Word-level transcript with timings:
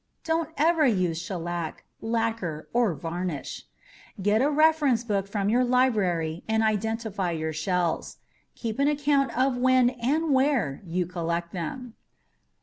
Don't 0.23 0.49
ever 0.57 0.83
use 0.87 1.21
shellac, 1.21 1.83
lacquer 2.01 2.67
or 2.73 2.95
varnish. 2.95 3.67
Get 4.19 4.41
a 4.41 4.49
reference 4.49 5.03
book 5.03 5.27
from 5.27 5.47
your 5.47 5.63
library 5.63 6.43
and 6.47 6.63
identify 6.63 7.29
your 7.29 7.53
shells. 7.53 8.17
Keep 8.55 8.79
an 8.79 8.87
account 8.87 9.31
of 9.37 9.57
when 9.57 9.91
and 9.91 10.33
where 10.33 10.81
you 10.87 11.05
collected 11.05 11.53
them. 11.55 11.93